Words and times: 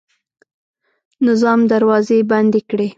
نظام 1.27 1.59
دروازې 1.71 2.17
بندې 2.31 2.61
کړې. 2.69 2.87